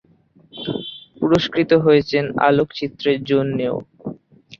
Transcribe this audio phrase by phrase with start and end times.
[1.17, 3.75] পুরস্কৃত হয়েছেন আলোকচিত্রের জন্যেও।